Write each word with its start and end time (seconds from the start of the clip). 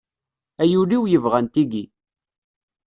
Ay 0.61 0.71
ul-iw 0.81 1.03
yebɣan 1.07 1.45
tigi. 1.53 1.83